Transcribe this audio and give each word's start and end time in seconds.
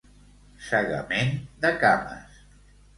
Segament 0.69 1.31
de 1.67 1.75
cames. 1.87 2.45